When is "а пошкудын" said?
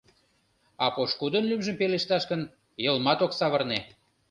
0.83-1.43